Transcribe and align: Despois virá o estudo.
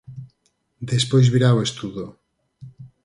Despois 0.91 1.31
virá 1.33 1.49
o 1.53 1.63
estudo. 1.67 2.05